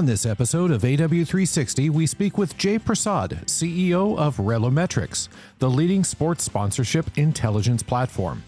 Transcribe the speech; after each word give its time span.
On 0.00 0.06
this 0.06 0.24
episode 0.24 0.70
of 0.70 0.80
AW360, 0.80 1.90
we 1.90 2.06
speak 2.06 2.38
with 2.38 2.56
Jay 2.56 2.78
Prasad, 2.78 3.42
CEO 3.44 4.16
of 4.16 4.38
ReloMetrics, 4.38 5.28
the 5.58 5.68
leading 5.68 6.04
sports 6.04 6.42
sponsorship 6.42 7.18
intelligence 7.18 7.82
platform. 7.82 8.42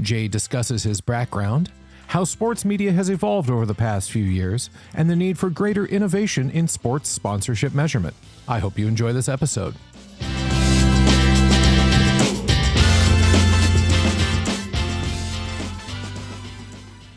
Jay 0.00 0.28
discusses 0.28 0.84
his 0.84 1.00
background, 1.00 1.72
how 2.06 2.22
sports 2.22 2.64
media 2.64 2.92
has 2.92 3.10
evolved 3.10 3.50
over 3.50 3.66
the 3.66 3.74
past 3.74 4.12
few 4.12 4.22
years, 4.22 4.70
and 4.94 5.10
the 5.10 5.16
need 5.16 5.36
for 5.36 5.50
greater 5.50 5.86
innovation 5.86 6.50
in 6.50 6.68
sports 6.68 7.08
sponsorship 7.08 7.74
measurement. 7.74 8.14
I 8.46 8.60
hope 8.60 8.78
you 8.78 8.86
enjoy 8.86 9.12
this 9.12 9.28
episode. 9.28 9.74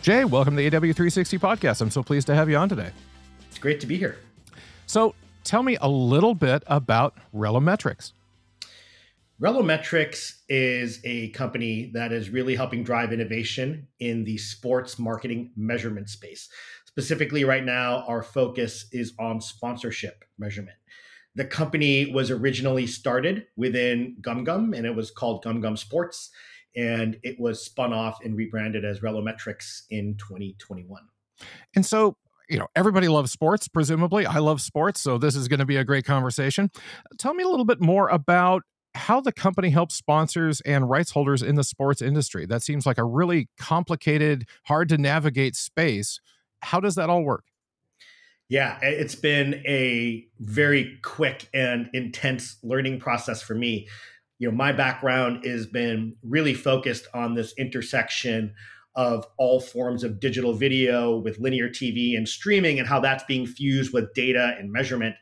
Jay, 0.01 0.25
welcome 0.25 0.57
to 0.57 0.67
the 0.67 0.71
AW360 0.71 1.39
podcast. 1.39 1.81
I'm 1.81 1.91
so 1.91 2.01
pleased 2.01 2.25
to 2.25 2.33
have 2.33 2.49
you 2.49 2.57
on 2.57 2.67
today. 2.67 2.89
It's 3.55 3.61
great 3.61 3.79
to 3.79 3.87
be 3.87 3.95
here. 3.95 4.17
So, 4.85 5.15
tell 5.45 5.63
me 5.63 5.77
a 5.79 5.87
little 5.87 6.35
bit 6.35 6.61
about 6.67 7.15
ReloMetrics. 7.33 8.11
ReloMetrics 9.41 10.41
is 10.49 10.99
a 11.05 11.29
company 11.29 11.89
that 11.93 12.11
is 12.11 12.29
really 12.29 12.57
helping 12.57 12.83
drive 12.83 13.13
innovation 13.13 13.87
in 14.01 14.25
the 14.25 14.37
sports 14.37 14.99
marketing 14.99 15.53
measurement 15.55 16.09
space. 16.09 16.49
Specifically, 16.85 17.45
right 17.45 17.63
now, 17.63 18.03
our 18.09 18.21
focus 18.21 18.87
is 18.91 19.13
on 19.19 19.39
sponsorship 19.39 20.25
measurement. 20.37 20.75
The 21.35 21.45
company 21.45 22.11
was 22.11 22.31
originally 22.31 22.85
started 22.87 23.45
within 23.55 24.17
GumGum 24.19 24.75
and 24.75 24.85
it 24.85 24.93
was 24.93 25.11
called 25.11 25.45
GumGum 25.45 25.77
Sports 25.77 26.29
and 26.75 27.17
it 27.23 27.39
was 27.39 27.63
spun 27.63 27.93
off 27.93 28.17
and 28.21 28.35
rebranded 28.35 28.83
as 28.83 28.99
ReloMetrics 28.99 29.83
in 29.89 30.17
2021. 30.17 31.03
And 31.73 31.85
so, 31.85 32.17
you 32.49 32.59
know, 32.59 32.67
everybody 32.75 33.07
loves 33.07 33.31
sports, 33.31 33.67
presumably. 33.67 34.25
I 34.25 34.39
love 34.39 34.61
sports, 34.61 35.01
so 35.01 35.17
this 35.17 35.35
is 35.35 35.47
going 35.47 35.59
to 35.59 35.65
be 35.65 35.77
a 35.77 35.83
great 35.83 36.05
conversation. 36.05 36.69
Tell 37.17 37.33
me 37.33 37.43
a 37.43 37.47
little 37.47 37.65
bit 37.65 37.81
more 37.81 38.09
about 38.09 38.63
how 38.93 39.19
the 39.19 39.31
company 39.31 39.69
helps 39.69 39.95
sponsors 39.95 40.61
and 40.61 40.89
rights 40.89 41.11
holders 41.11 41.41
in 41.41 41.55
the 41.55 41.63
sports 41.63 42.01
industry. 42.01 42.45
That 42.45 42.63
seems 42.63 42.85
like 42.85 42.97
a 42.97 43.03
really 43.03 43.49
complicated, 43.57 44.47
hard 44.65 44.89
to 44.89 44.97
navigate 44.97 45.55
space. 45.55 46.19
How 46.61 46.79
does 46.79 46.95
that 46.95 47.09
all 47.09 47.23
work? 47.23 47.43
Yeah, 48.47 48.77
it's 48.81 49.15
been 49.15 49.55
a 49.65 50.27
very 50.39 50.99
quick 51.01 51.49
and 51.53 51.89
intense 51.93 52.57
learning 52.63 52.99
process 52.99 53.41
for 53.41 53.55
me 53.55 53.87
you 54.39 54.49
know 54.49 54.55
my 54.55 54.71
background 54.71 55.45
has 55.45 55.65
been 55.65 56.15
really 56.23 56.53
focused 56.53 57.07
on 57.13 57.35
this 57.35 57.53
intersection 57.57 58.53
of 58.95 59.25
all 59.37 59.59
forms 59.59 60.03
of 60.03 60.19
digital 60.19 60.53
video 60.53 61.17
with 61.17 61.39
linear 61.39 61.69
TV 61.69 62.17
and 62.17 62.27
streaming 62.27 62.79
and 62.79 62.87
how 62.87 62.99
that's 62.99 63.23
being 63.25 63.45
fused 63.45 63.93
with 63.93 64.13
data 64.13 64.55
and 64.57 64.71
measurement. 64.71 65.15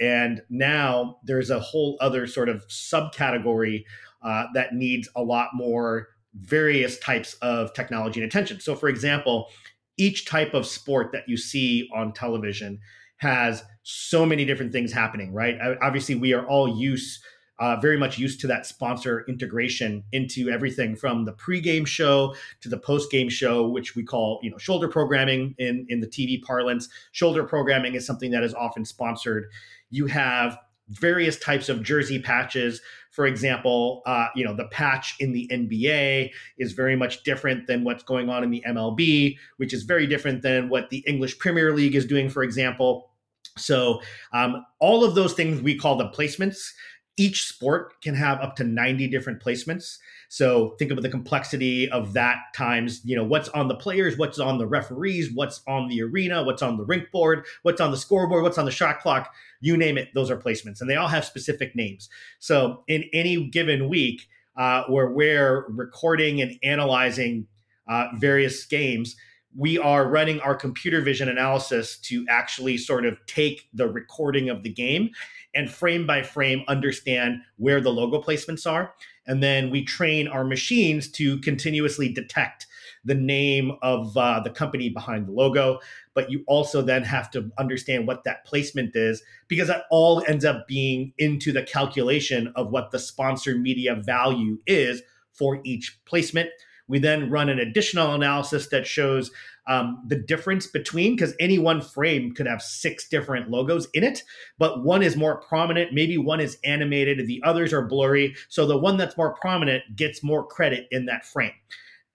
And 0.00 0.42
now 0.48 1.18
there's 1.24 1.50
a 1.50 1.58
whole 1.58 1.96
other 2.00 2.26
sort 2.26 2.48
of 2.48 2.66
subcategory 2.68 3.84
uh, 4.22 4.44
that 4.54 4.74
needs 4.74 5.08
a 5.16 5.22
lot 5.22 5.50
more 5.54 6.08
various 6.34 6.98
types 6.98 7.34
of 7.34 7.72
technology 7.74 8.20
and 8.20 8.28
attention. 8.28 8.60
So, 8.60 8.76
for 8.76 8.88
example, 8.88 9.48
each 9.96 10.26
type 10.26 10.54
of 10.54 10.66
sport 10.66 11.10
that 11.12 11.28
you 11.28 11.36
see 11.36 11.88
on 11.94 12.12
television 12.12 12.78
has 13.16 13.64
so 13.82 14.24
many 14.24 14.44
different 14.44 14.70
things 14.70 14.92
happening, 14.92 15.32
right? 15.32 15.58
Obviously, 15.82 16.14
we 16.14 16.32
are 16.32 16.46
all 16.46 16.78
used 16.78 17.20
uh, 17.58 17.76
very 17.76 17.96
much 17.96 18.18
used 18.18 18.40
to 18.40 18.46
that 18.46 18.66
sponsor 18.66 19.24
integration 19.28 20.04
into 20.12 20.48
everything 20.48 20.94
from 20.94 21.24
the 21.24 21.32
pregame 21.32 21.86
show 21.86 22.34
to 22.60 22.68
the 22.68 22.78
postgame 22.78 23.30
show, 23.30 23.68
which 23.68 23.96
we 23.96 24.02
call 24.02 24.40
you 24.42 24.50
know 24.50 24.58
shoulder 24.58 24.88
programming 24.88 25.54
in 25.58 25.86
in 25.88 26.00
the 26.00 26.06
TV 26.06 26.42
parlance. 26.42 26.88
Shoulder 27.12 27.44
programming 27.44 27.94
is 27.94 28.06
something 28.06 28.30
that 28.30 28.44
is 28.44 28.54
often 28.54 28.84
sponsored. 28.84 29.50
You 29.90 30.06
have 30.06 30.58
various 30.90 31.38
types 31.38 31.68
of 31.68 31.82
jersey 31.82 32.18
patches. 32.18 32.80
For 33.10 33.26
example, 33.26 34.02
uh, 34.06 34.28
you 34.36 34.44
know 34.44 34.54
the 34.54 34.66
patch 34.66 35.16
in 35.18 35.32
the 35.32 35.48
NBA 35.48 36.30
is 36.58 36.72
very 36.72 36.94
much 36.94 37.24
different 37.24 37.66
than 37.66 37.82
what's 37.84 38.02
going 38.02 38.28
on 38.28 38.44
in 38.44 38.50
the 38.50 38.62
MLB, 38.66 39.36
which 39.56 39.72
is 39.72 39.82
very 39.82 40.06
different 40.06 40.42
than 40.42 40.68
what 40.68 40.90
the 40.90 41.04
English 41.06 41.38
Premier 41.38 41.74
League 41.74 41.96
is 41.96 42.06
doing, 42.06 42.30
for 42.30 42.42
example. 42.42 43.10
So 43.56 44.00
um, 44.32 44.64
all 44.78 45.04
of 45.04 45.16
those 45.16 45.34
things 45.34 45.60
we 45.60 45.76
call 45.76 45.96
the 45.96 46.08
placements 46.10 46.70
each 47.18 47.46
sport 47.46 48.00
can 48.00 48.14
have 48.14 48.40
up 48.40 48.56
to 48.56 48.64
90 48.64 49.08
different 49.08 49.42
placements. 49.42 49.98
So 50.28 50.76
think 50.78 50.92
of 50.92 51.02
the 51.02 51.08
complexity 51.08 51.90
of 51.90 52.12
that 52.12 52.38
times 52.54 53.00
you 53.04 53.16
know 53.16 53.24
what's 53.24 53.48
on 53.50 53.68
the 53.68 53.74
players 53.74 54.16
what's 54.16 54.38
on 54.38 54.58
the 54.58 54.66
referees 54.66 55.30
what's 55.32 55.62
on 55.66 55.88
the 55.88 56.02
arena 56.02 56.42
what's 56.44 56.62
on 56.62 56.76
the 56.76 56.84
rink 56.84 57.10
board 57.10 57.44
what's 57.62 57.80
on 57.80 57.90
the 57.90 57.96
scoreboard 57.96 58.42
what's 58.42 58.58
on 58.58 58.64
the 58.64 58.70
shot 58.70 59.00
clock 59.00 59.34
you 59.60 59.76
name 59.76 59.96
it 59.98 60.08
those 60.14 60.30
are 60.30 60.36
placements 60.36 60.80
and 60.80 60.88
they 60.88 60.96
all 60.96 61.08
have 61.08 61.24
specific 61.24 61.74
names. 61.74 62.08
So 62.38 62.84
in 62.86 63.04
any 63.12 63.48
given 63.48 63.88
week 63.88 64.28
uh, 64.56 64.84
where 64.84 65.10
we're 65.10 65.66
recording 65.68 66.40
and 66.40 66.58
analyzing 66.62 67.46
uh, 67.88 68.08
various 68.16 68.64
games 68.66 69.16
we 69.58 69.76
are 69.76 70.06
running 70.06 70.38
our 70.40 70.54
computer 70.54 71.00
vision 71.00 71.28
analysis 71.28 71.98
to 71.98 72.24
actually 72.28 72.78
sort 72.78 73.04
of 73.04 73.18
take 73.26 73.68
the 73.74 73.88
recording 73.88 74.48
of 74.48 74.62
the 74.62 74.72
game 74.72 75.10
and 75.52 75.68
frame 75.68 76.06
by 76.06 76.22
frame 76.22 76.62
understand 76.68 77.40
where 77.56 77.80
the 77.80 77.90
logo 77.90 78.22
placements 78.22 78.70
are. 78.70 78.94
And 79.26 79.42
then 79.42 79.68
we 79.70 79.84
train 79.84 80.28
our 80.28 80.44
machines 80.44 81.10
to 81.12 81.38
continuously 81.40 82.08
detect 82.08 82.68
the 83.04 83.16
name 83.16 83.72
of 83.82 84.16
uh, 84.16 84.38
the 84.38 84.50
company 84.50 84.90
behind 84.90 85.26
the 85.26 85.32
logo. 85.32 85.80
But 86.14 86.30
you 86.30 86.44
also 86.46 86.80
then 86.80 87.02
have 87.02 87.28
to 87.32 87.50
understand 87.58 88.06
what 88.06 88.22
that 88.24 88.44
placement 88.44 88.94
is 88.94 89.24
because 89.48 89.66
that 89.66 89.86
all 89.90 90.22
ends 90.28 90.44
up 90.44 90.68
being 90.68 91.12
into 91.18 91.50
the 91.50 91.64
calculation 91.64 92.52
of 92.54 92.70
what 92.70 92.92
the 92.92 93.00
sponsor 93.00 93.58
media 93.58 93.96
value 93.96 94.58
is 94.68 95.02
for 95.32 95.60
each 95.64 95.98
placement. 96.04 96.50
We 96.88 96.98
then 96.98 97.30
run 97.30 97.48
an 97.48 97.58
additional 97.58 98.14
analysis 98.14 98.68
that 98.68 98.86
shows 98.86 99.30
um, 99.66 100.02
the 100.06 100.16
difference 100.16 100.66
between, 100.66 101.14
because 101.14 101.34
any 101.38 101.58
one 101.58 101.82
frame 101.82 102.32
could 102.32 102.46
have 102.46 102.62
six 102.62 103.08
different 103.08 103.50
logos 103.50 103.86
in 103.92 104.02
it, 104.02 104.22
but 104.58 104.82
one 104.82 105.02
is 105.02 105.16
more 105.16 105.40
prominent. 105.42 105.92
Maybe 105.92 106.16
one 106.16 106.40
is 106.40 106.58
animated, 106.64 107.26
the 107.26 107.42
others 107.44 107.72
are 107.72 107.86
blurry. 107.86 108.34
So 108.48 108.66
the 108.66 108.78
one 108.78 108.96
that's 108.96 109.16
more 109.16 109.34
prominent 109.34 109.84
gets 109.94 110.22
more 110.22 110.46
credit 110.46 110.88
in 110.90 111.06
that 111.06 111.26
frame. 111.26 111.52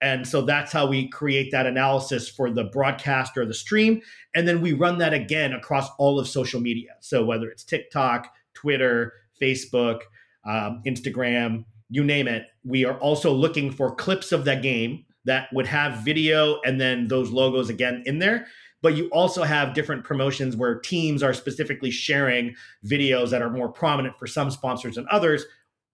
And 0.02 0.26
so 0.26 0.42
that's 0.42 0.72
how 0.72 0.86
we 0.86 1.08
create 1.08 1.50
that 1.52 1.64
analysis 1.64 2.28
for 2.28 2.50
the 2.50 2.64
broadcast 2.64 3.38
or 3.38 3.46
the 3.46 3.54
stream. 3.54 4.02
And 4.34 4.46
then 4.46 4.60
we 4.60 4.72
run 4.72 4.98
that 4.98 5.14
again 5.14 5.52
across 5.52 5.88
all 5.96 6.18
of 6.18 6.28
social 6.28 6.60
media. 6.60 6.90
So 7.00 7.24
whether 7.24 7.48
it's 7.48 7.64
TikTok, 7.64 8.34
Twitter, 8.52 9.14
Facebook, 9.40 10.00
um, 10.44 10.82
Instagram, 10.84 11.64
you 11.94 12.02
name 12.02 12.26
it. 12.26 12.48
We 12.64 12.84
are 12.84 12.98
also 12.98 13.32
looking 13.32 13.70
for 13.70 13.94
clips 13.94 14.32
of 14.32 14.44
that 14.46 14.62
game 14.62 15.04
that 15.26 15.46
would 15.52 15.68
have 15.68 16.04
video 16.04 16.60
and 16.62 16.80
then 16.80 17.06
those 17.06 17.30
logos 17.30 17.68
again 17.68 18.02
in 18.04 18.18
there. 18.18 18.48
But 18.82 18.96
you 18.96 19.08
also 19.10 19.44
have 19.44 19.74
different 19.74 20.02
promotions 20.02 20.56
where 20.56 20.80
teams 20.80 21.22
are 21.22 21.32
specifically 21.32 21.92
sharing 21.92 22.56
videos 22.84 23.30
that 23.30 23.42
are 23.42 23.50
more 23.50 23.68
prominent 23.68 24.18
for 24.18 24.26
some 24.26 24.50
sponsors 24.50 24.96
than 24.96 25.06
others. 25.08 25.44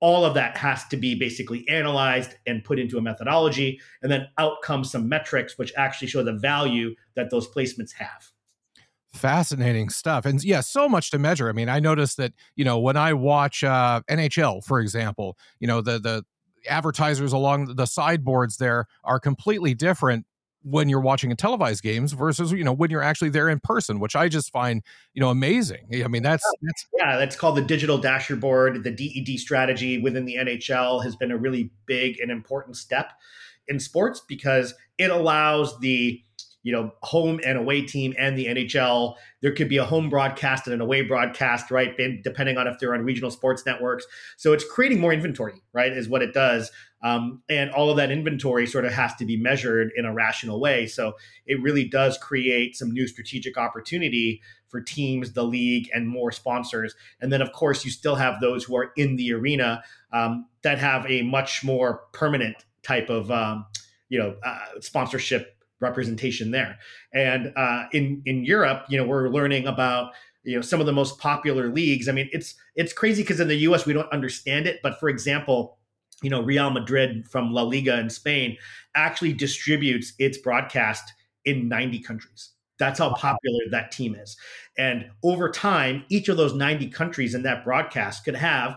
All 0.00 0.25
of 0.25 0.33
that 0.34 0.56
has 0.56 0.87
to 0.87 0.97
be 0.97 1.15
basically 1.15 1.69
analyzed 1.69 2.34
and 2.47 2.65
put 2.65 2.78
into 2.78 2.97
a 2.97 3.03
methodology. 3.03 3.78
And 4.03 4.11
then 4.11 4.27
out 4.38 4.62
comes 4.62 4.91
some 4.91 5.06
metrics, 5.06 5.59
which 5.59 5.71
actually 5.77 6.09
show 6.09 6.22
the 6.22 6.32
value 6.32 6.94
that 7.15 7.31
those 7.31 7.47
placements 7.47 7.93
have 7.93 8.31
fascinating 9.12 9.88
stuff 9.88 10.25
and 10.25 10.43
yeah 10.44 10.60
so 10.60 10.88
much 10.88 11.10
to 11.10 11.19
measure 11.19 11.48
i 11.48 11.53
mean 11.53 11.69
i 11.69 11.81
noticed 11.81 12.16
that 12.16 12.32
you 12.54 12.65
know 12.65 12.78
when 12.78 12.97
i 12.97 13.12
watch 13.12 13.65
uh 13.65 14.00
nhl 14.09 14.65
for 14.65 14.78
example 14.78 15.37
you 15.59 15.66
know 15.66 15.81
the 15.81 15.98
the 15.98 16.25
advertisers 16.69 17.32
along 17.32 17.75
the 17.75 17.87
sideboards 17.87 18.58
there 18.58 18.87
are 19.02 19.19
completely 19.19 19.75
different 19.75 20.26
when 20.62 20.88
you're 20.88 21.00
watching 21.00 21.32
a 21.32 21.35
televised 21.35 21.82
games 21.82 22.12
versus 22.12 22.52
you 22.52 22.62
know 22.62 22.73
when 22.73 22.90
you're 22.90 23.02
actually 23.02 23.31
there 23.31 23.49
in 23.49 23.58
person 23.61 23.99
which 23.99 24.14
i 24.14 24.29
just 24.29 24.52
find 24.52 24.82
you 25.14 25.20
know 25.20 25.31
amazing 25.31 25.87
i 26.05 26.06
mean 26.06 26.23
that's, 26.23 26.44
that's 26.62 26.87
yeah 26.99 27.17
that's 27.17 27.35
called 27.35 27.56
the 27.56 27.62
digital 27.62 27.99
dashboard 27.99 28.85
the 28.85 28.90
ded 28.90 29.38
strategy 29.38 29.99
within 29.99 30.25
the 30.25 30.37
nhl 30.37 31.02
has 31.02 31.17
been 31.17 31.31
a 31.31 31.37
really 31.37 31.70
big 31.87 32.20
and 32.20 32.31
important 32.31 32.76
step 32.76 33.12
in 33.69 33.81
sports 33.81 34.23
because 34.29 34.75
it 34.99 35.11
allows 35.11 35.79
the 35.81 36.23
you 36.62 36.73
know, 36.73 36.93
home 37.03 37.41
and 37.45 37.57
away 37.57 37.83
team 37.83 38.15
and 38.19 38.37
the 38.37 38.47
NHL. 38.47 39.15
There 39.41 39.53
could 39.53 39.69
be 39.69 39.79
a 39.79 39.85
home 39.85 40.11
broadcast 40.11 40.67
and 40.67 40.75
an 40.75 40.81
away 40.81 41.03
broadcast, 41.03 41.71
right? 41.71 41.97
Depending 42.23 42.59
on 42.59 42.67
if 42.67 42.79
they're 42.79 42.95
on 42.95 43.05
regional 43.05 43.31
sports 43.31 43.65
networks. 43.65 44.07
So 44.37 44.53
it's 44.53 44.65
creating 44.65 45.01
more 45.01 45.12
inventory, 45.12 45.62
right? 45.73 45.93
Is 45.93 46.09
what 46.09 46.23
it 46.23 46.35
does. 46.35 46.71
Um, 47.03 47.43
and 47.49 47.71
all 47.71 47.91
of 47.91 47.97
that 47.97 48.11
inventory 48.11 48.67
sort 48.67 48.85
of 48.85 48.93
has 48.93 49.15
to 49.17 49.25
be 49.25 49.37
measured 49.37 49.91
in 49.97 50.05
a 50.05 50.12
rational 50.12 50.61
way. 50.61 50.87
So 50.87 51.15
it 51.47 51.61
really 51.62 51.89
does 51.89 52.19
create 52.19 52.77
some 52.77 52.91
new 52.91 53.07
strategic 53.07 53.57
opportunity 53.57 54.43
for 54.69 54.81
teams, 54.81 55.33
the 55.33 55.43
league, 55.43 55.89
and 55.95 56.07
more 56.07 56.31
sponsors. 56.31 56.95
And 57.21 57.33
then, 57.33 57.41
of 57.41 57.53
course, 57.53 57.85
you 57.85 57.91
still 57.91 58.17
have 58.17 58.41
those 58.41 58.65
who 58.65 58.77
are 58.77 58.93
in 58.97 59.17
the 59.17 59.33
arena 59.33 59.83
um, 60.12 60.47
that 60.62 60.79
have 60.79 61.11
a 61.11 61.23
much 61.23 61.65
more 61.65 62.03
permanent 62.12 62.57
type 62.83 63.09
of, 63.09 63.31
um, 63.31 63.67
you 64.11 64.19
know, 64.19 64.37
uh, 64.45 64.81
sponsorship 64.81 65.57
representation 65.81 66.50
there. 66.50 66.79
And 67.12 67.53
uh, 67.56 67.85
in 67.93 68.23
in 68.27 68.44
Europe, 68.44 68.85
you 68.88 68.99
know, 68.99 69.06
we're 69.06 69.29
learning 69.29 69.67
about 69.67 70.12
you 70.44 70.56
know 70.56 70.62
some 70.62 70.81
of 70.81 70.87
the 70.87 70.93
most 70.93 71.19
popular 71.19 71.69
leagues. 71.71 72.09
I 72.09 72.12
mean, 72.12 72.29
it's 72.32 72.55
it's 72.77 72.93
crazy 72.93 73.23
because 73.23 73.41
in 73.41 73.49
the 73.49 73.56
U.S. 73.56 73.87
we 73.87 73.93
don't 73.93 74.12
understand 74.12 74.67
it. 74.67 74.81
But 74.82 74.99
for 75.00 75.09
example, 75.09 75.79
you 76.23 76.31
know, 76.31 76.43
Real 76.43 76.71
Madrid 76.71 77.29
from 77.29 77.53
La 77.53 77.62
Liga 77.62 77.99
in 77.99 78.11
Spain 78.11 78.56
actually 78.94 79.32
distributes 79.32 80.12
its 80.19 80.38
broadcast 80.38 81.12
in 81.44 81.69
90 81.69 82.00
countries. 82.00 82.50
That's 82.79 82.99
how 82.99 83.15
popular 83.15 83.61
that 83.71 83.93
team 83.93 84.15
is. 84.15 84.37
And 84.79 85.11
over 85.23 85.50
time, 85.50 86.05
each 86.09 86.29
of 86.29 86.37
those 86.37 86.55
90 86.55 86.88
countries 86.88 87.35
in 87.35 87.43
that 87.43 87.65
broadcast 87.65 88.25
could 88.25 88.37
have 88.37 88.76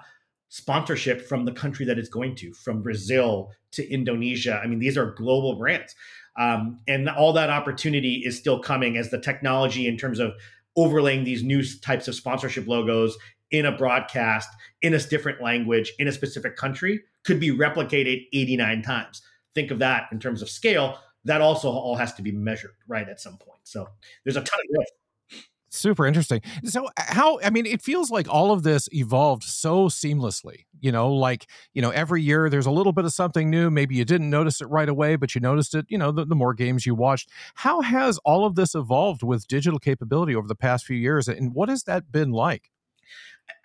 sponsorship 0.54 1.20
from 1.28 1.46
the 1.46 1.52
country 1.52 1.84
that 1.84 1.98
it's 1.98 2.10
going 2.10 2.36
to, 2.36 2.54
from 2.54 2.84
Brazil 2.84 3.52
to 3.72 3.92
Indonesia. 3.92 4.62
I 4.64 4.68
mean, 4.68 4.78
these 4.78 5.00
are 5.00 5.10
global 5.14 5.56
brands. 5.56 5.96
Um, 6.38 6.80
and 6.88 7.10
all 7.10 7.34
that 7.34 7.50
opportunity 7.50 8.22
is 8.24 8.38
still 8.38 8.60
coming 8.60 8.96
as 8.96 9.10
the 9.10 9.20
technology 9.20 9.88
in 9.88 9.98
terms 9.98 10.20
of 10.20 10.34
overlaying 10.76 11.24
these 11.24 11.42
new 11.42 11.64
types 11.82 12.08
of 12.08 12.14
sponsorship 12.14 12.68
logos 12.68 13.18
in 13.50 13.66
a 13.66 13.72
broadcast 13.72 14.48
in 14.84 14.94
a 14.94 15.00
different 15.00 15.42
language 15.42 15.92
in 15.98 16.08
a 16.08 16.12
specific 16.12 16.56
country 16.56 17.02
could 17.24 17.40
be 17.40 17.50
replicated 17.50 18.28
89 18.32 18.84
times. 18.84 19.24
Think 19.56 19.72
of 19.72 19.80
that 19.80 20.08
in 20.12 20.20
terms 20.20 20.44
of 20.44 20.52
scale. 20.52 21.00
That 21.26 21.42
also 21.42 21.68
all 21.68 21.96
has 21.96 22.14
to 22.14 22.22
be 22.22 22.32
measured, 22.32 22.76
right, 22.88 23.10
at 23.10 23.20
some 23.20 23.38
point. 23.38 23.62
So 23.64 23.88
there's 24.24 24.38
a 24.38 24.42
ton 24.42 24.60
of 24.60 24.76
growth 24.76 24.86
super 25.76 26.06
interesting. 26.06 26.42
So 26.64 26.88
how 26.98 27.40
i 27.44 27.50
mean 27.50 27.66
it 27.66 27.82
feels 27.82 28.12
like 28.12 28.28
all 28.30 28.52
of 28.52 28.64
this 28.64 28.88
evolved 28.94 29.44
so 29.44 29.88
seamlessly 29.88 30.66
you 30.80 30.92
know 30.92 31.14
like 31.14 31.48
you 31.74 31.82
know 31.82 31.90
every 31.90 32.22
year 32.22 32.50
there's 32.50 32.66
a 32.66 32.72
little 32.72 32.94
bit 32.94 33.06
of 33.06 33.14
something 33.14 33.50
new. 33.50 33.70
Maybe 33.70 33.96
you 33.96 34.06
didn't 34.06 34.30
notice 34.30 34.62
it 34.62 34.66
right 34.66 34.90
away 34.90 35.16
but 35.16 35.36
you 35.36 35.42
noticed 35.42 35.76
it 35.76 35.86
you 35.90 35.98
know 35.98 36.12
the, 36.12 36.26
the 36.26 36.36
more 36.36 36.54
games 36.54 36.86
you 36.86 36.96
watched. 36.96 37.30
How 37.56 37.82
has 37.82 38.18
all 38.20 38.46
of 38.46 38.56
this 38.56 38.76
evolved 38.76 39.24
with 39.24 39.48
digital 39.48 39.80
capability 39.80 40.36
over 40.36 40.48
the 40.48 40.56
past 40.56 40.86
few 40.86 40.98
years 40.98 41.28
and 41.28 41.54
what 41.54 41.70
has 41.70 41.84
that 41.84 42.12
been 42.12 42.32
like? 42.32 42.70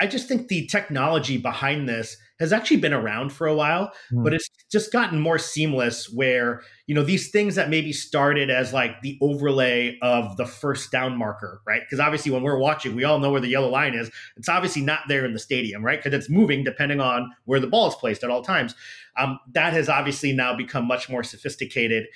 I 0.00 0.06
just 0.06 0.28
think 0.28 0.48
the 0.48 0.66
technology 0.66 1.38
behind 1.38 1.88
this 1.88 2.16
has 2.38 2.52
actually 2.52 2.78
been 2.78 2.92
around 2.92 3.32
for 3.32 3.46
a 3.46 3.54
while, 3.54 3.92
mm. 4.12 4.22
but 4.22 4.32
it's 4.32 4.48
just 4.70 4.92
gotten 4.92 5.18
more 5.18 5.38
seamless 5.38 6.12
where, 6.12 6.60
you 6.86 6.94
know, 6.94 7.02
these 7.02 7.30
things 7.30 7.54
that 7.54 7.70
maybe 7.70 7.92
started 7.92 8.50
as 8.50 8.72
like 8.72 9.00
the 9.00 9.18
overlay 9.22 9.98
of 10.02 10.36
the 10.36 10.44
first 10.44 10.92
down 10.92 11.16
marker, 11.16 11.62
right? 11.66 11.80
Because 11.80 12.00
obviously 12.00 12.30
when 12.30 12.42
we're 12.42 12.58
watching, 12.58 12.94
we 12.94 13.04
all 13.04 13.18
know 13.18 13.30
where 13.30 13.40
the 13.40 13.48
yellow 13.48 13.70
line 13.70 13.94
is. 13.94 14.10
It's 14.36 14.48
obviously 14.48 14.82
not 14.82 15.00
there 15.08 15.24
in 15.24 15.32
the 15.32 15.38
stadium, 15.38 15.82
right? 15.82 16.02
Because 16.02 16.16
it's 16.18 16.28
moving 16.28 16.64
depending 16.64 17.00
on 17.00 17.32
where 17.46 17.60
the 17.60 17.66
ball 17.66 17.88
is 17.88 17.94
placed 17.94 18.22
at 18.22 18.30
all 18.30 18.42
times. 18.42 18.74
Um, 19.18 19.38
that 19.54 19.72
has 19.72 19.88
obviously 19.88 20.32
now 20.32 20.54
become 20.54 20.86
much 20.86 21.08
more 21.08 21.22
sophisticated. 21.22 22.06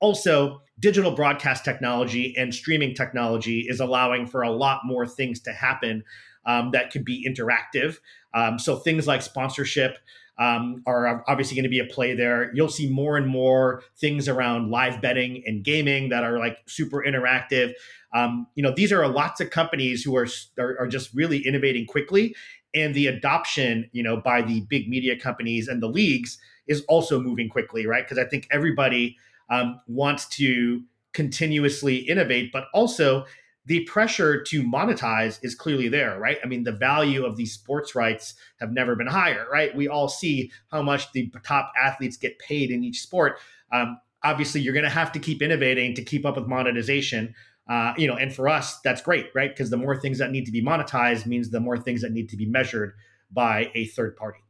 Also, 0.00 0.62
digital 0.80 1.12
broadcast 1.12 1.64
technology 1.64 2.34
and 2.36 2.54
streaming 2.54 2.94
technology 2.94 3.66
is 3.68 3.80
allowing 3.80 4.26
for 4.26 4.42
a 4.42 4.50
lot 4.50 4.80
more 4.84 5.06
things 5.06 5.40
to 5.40 5.52
happen 5.52 6.04
um, 6.44 6.72
that 6.72 6.90
could 6.90 7.04
be 7.04 7.26
interactive. 7.26 7.98
Um, 8.34 8.58
so 8.58 8.76
things 8.76 9.06
like 9.06 9.22
sponsorship 9.22 9.98
um, 10.38 10.82
are 10.86 11.24
obviously 11.28 11.54
going 11.54 11.64
to 11.64 11.68
be 11.68 11.78
a 11.78 11.84
play 11.84 12.14
there. 12.14 12.50
You'll 12.54 12.68
see 12.68 12.88
more 12.88 13.16
and 13.16 13.26
more 13.26 13.82
things 13.98 14.28
around 14.28 14.70
live 14.70 15.00
betting 15.00 15.42
and 15.46 15.62
gaming 15.62 16.08
that 16.08 16.24
are 16.24 16.38
like 16.38 16.58
super 16.66 17.04
interactive. 17.06 17.72
Um, 18.14 18.46
you 18.54 18.62
know, 18.62 18.72
these 18.74 18.92
are 18.92 19.06
lots 19.08 19.40
of 19.40 19.50
companies 19.50 20.02
who 20.02 20.16
are, 20.16 20.26
are, 20.58 20.78
are 20.80 20.86
just 20.86 21.14
really 21.14 21.46
innovating 21.46 21.86
quickly, 21.86 22.34
and 22.74 22.94
the 22.94 23.06
adoption, 23.06 23.88
you 23.92 24.02
know, 24.02 24.16
by 24.16 24.42
the 24.42 24.62
big 24.62 24.88
media 24.88 25.18
companies 25.18 25.68
and 25.68 25.82
the 25.82 25.88
leagues 25.88 26.38
is 26.66 26.82
also 26.88 27.20
moving 27.20 27.48
quickly, 27.48 27.86
right? 27.86 28.04
Because 28.04 28.18
I 28.18 28.28
think 28.28 28.48
everybody 28.50 29.16
um, 29.50 29.80
wants 29.86 30.26
to 30.36 30.82
continuously 31.12 31.96
innovate, 31.96 32.52
but 32.52 32.64
also 32.72 33.26
the 33.64 33.84
pressure 33.84 34.42
to 34.42 34.64
monetize 34.64 35.38
is 35.42 35.54
clearly 35.54 35.88
there, 35.88 36.18
right? 36.18 36.38
I 36.42 36.46
mean, 36.46 36.64
the 36.64 36.72
value 36.72 37.24
of 37.24 37.36
these 37.36 37.52
sports 37.52 37.94
rights 37.94 38.34
have 38.60 38.72
never 38.72 38.96
been 38.96 39.06
higher, 39.06 39.46
right? 39.52 39.74
We 39.74 39.88
all 39.88 40.08
see 40.08 40.50
how 40.70 40.82
much 40.82 41.12
the 41.12 41.30
top 41.44 41.72
athletes 41.80 42.16
get 42.16 42.38
paid 42.38 42.70
in 42.70 42.82
each 42.82 43.00
sport. 43.00 43.38
Um, 43.70 44.00
obviously, 44.24 44.60
you're 44.60 44.74
going 44.74 44.84
to 44.84 44.90
have 44.90 45.12
to 45.12 45.20
keep 45.20 45.42
innovating 45.42 45.94
to 45.94 46.02
keep 46.02 46.26
up 46.26 46.36
with 46.36 46.46
monetization. 46.46 47.34
Uh, 47.68 47.94
you 47.96 48.08
know, 48.08 48.16
and 48.16 48.34
for 48.34 48.48
us, 48.48 48.80
that's 48.80 49.00
great, 49.00 49.26
right? 49.34 49.50
Because 49.50 49.70
the 49.70 49.76
more 49.76 49.96
things 49.96 50.18
that 50.18 50.32
need 50.32 50.44
to 50.46 50.52
be 50.52 50.62
monetized 50.62 51.26
means 51.26 51.50
the 51.50 51.60
more 51.60 51.78
things 51.78 52.02
that 52.02 52.10
need 52.10 52.28
to 52.30 52.36
be 52.36 52.46
measured 52.46 52.94
by 53.30 53.70
a 53.74 53.86
third 53.86 54.16
party. 54.16 54.40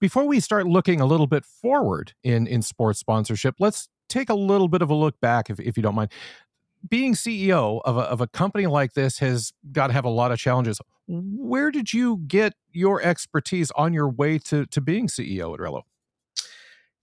Before 0.00 0.24
we 0.24 0.40
start 0.40 0.66
looking 0.66 1.00
a 1.00 1.06
little 1.06 1.28
bit 1.28 1.44
forward 1.44 2.14
in 2.24 2.48
in 2.48 2.62
sports 2.62 2.98
sponsorship, 2.98 3.54
let's 3.60 3.88
take 4.08 4.28
a 4.28 4.34
little 4.34 4.66
bit 4.66 4.82
of 4.82 4.90
a 4.90 4.94
look 4.94 5.20
back, 5.20 5.48
if, 5.48 5.60
if 5.60 5.76
you 5.76 5.82
don't 5.84 5.94
mind 5.94 6.10
being 6.88 7.14
CEO 7.14 7.80
of 7.84 7.96
a, 7.96 8.00
of 8.00 8.20
a 8.20 8.26
company 8.26 8.66
like 8.66 8.94
this 8.94 9.18
has 9.18 9.52
got 9.72 9.88
to 9.88 9.92
have 9.92 10.04
a 10.04 10.10
lot 10.10 10.32
of 10.32 10.38
challenges. 10.38 10.80
Where 11.06 11.70
did 11.70 11.92
you 11.92 12.18
get 12.26 12.54
your 12.72 13.02
expertise 13.02 13.70
on 13.72 13.92
your 13.92 14.08
way 14.08 14.38
to, 14.38 14.66
to 14.66 14.80
being 14.80 15.08
CEO 15.08 15.52
at 15.54 15.60
Relo? 15.60 15.82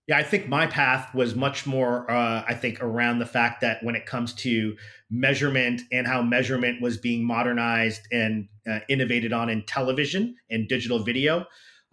Yeah, 0.06 0.16
I 0.16 0.22
think 0.22 0.48
my 0.48 0.66
path 0.66 1.14
was 1.14 1.34
much 1.34 1.66
more, 1.66 2.10
uh, 2.10 2.42
I 2.48 2.54
think, 2.54 2.82
around 2.82 3.18
the 3.18 3.26
fact 3.26 3.60
that 3.60 3.84
when 3.84 3.94
it 3.94 4.06
comes 4.06 4.32
to 4.34 4.74
measurement 5.10 5.82
and 5.92 6.06
how 6.06 6.22
measurement 6.22 6.80
was 6.80 6.96
being 6.96 7.22
modernized 7.22 8.08
and 8.10 8.48
uh, 8.66 8.78
innovated 8.88 9.34
on 9.34 9.50
in 9.50 9.64
television 9.66 10.34
and 10.50 10.66
digital 10.66 11.00
video, 11.04 11.44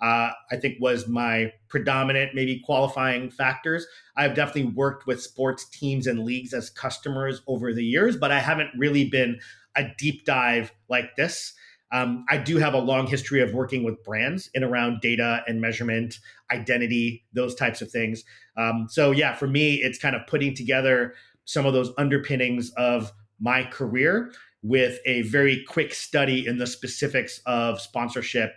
uh, 0.01 0.31
I 0.51 0.57
think 0.57 0.77
was 0.80 1.07
my 1.07 1.53
predominant, 1.69 2.36
maybe 2.36 2.62
qualifying 2.65 3.30
factors. 3.30 3.88
I've 4.18 4.36
definitely 4.36 4.71
worked 4.74 5.07
with 5.07 5.21
sports 5.21 5.68
teams 5.69 6.07
and 6.07 6.19
leagues 6.19 6.53
as 6.53 6.69
customers 6.69 7.42
over 7.47 7.74
the 7.74 7.83
years, 7.83 8.18
but 8.18 8.31
I 8.31 8.39
haven't 8.39 8.69
really 8.77 9.09
been 9.09 9.39
a 9.75 9.86
deep 9.97 10.25
dive 10.25 10.71
like 10.89 11.15
this. 11.15 11.53
Um, 11.92 12.25
I 12.30 12.38
do 12.38 12.57
have 12.57 12.74
a 12.74 12.80
long 12.80 13.07
history 13.07 13.42
of 13.42 13.53
working 13.53 13.83
with 13.83 14.03
brands 14.03 14.50
in 14.53 14.63
around 14.63 15.01
data 15.01 15.44
and 15.47 15.62
measurement, 15.62 16.19
identity, 16.51 17.24
those 17.33 17.56
types 17.56 17.81
of 17.81 17.89
things. 17.89 18.24
Um, 18.57 18.88
so, 18.89 19.12
yeah, 19.12 19.33
for 19.33 19.47
me, 19.47 19.75
it's 19.75 20.00
kind 20.00 20.15
of 20.15 20.25
putting 20.27 20.56
together 20.56 21.13
some 21.45 21.65
of 21.65 21.74
those 21.74 21.92
underpinnings 21.97 22.71
of 22.71 23.13
my 23.39 23.63
career 23.63 24.31
with 24.63 25.00
a 25.06 25.21
very 25.24 25.63
quick 25.68 25.94
study 25.94 26.45
in 26.45 26.57
the 26.57 26.65
specifics 26.65 27.39
of 27.45 27.80
sponsorship 27.80 28.56